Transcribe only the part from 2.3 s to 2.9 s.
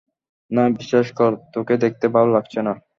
লাগছে না!